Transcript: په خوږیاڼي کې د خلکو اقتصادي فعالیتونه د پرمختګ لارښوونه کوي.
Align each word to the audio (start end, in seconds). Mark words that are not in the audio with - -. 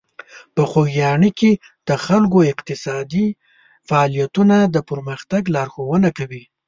په 0.55 0.63
خوږیاڼي 0.69 1.31
کې 1.39 1.51
د 1.87 1.89
خلکو 2.05 2.39
اقتصادي 2.51 3.27
فعالیتونه 3.89 4.55
د 4.75 4.77
پرمختګ 4.89 5.41
لارښوونه 5.55 6.09
کوي. 6.17 6.43